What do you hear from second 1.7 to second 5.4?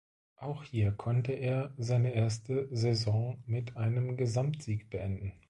seine erste Saison mit einem Gesamtsieg beenden.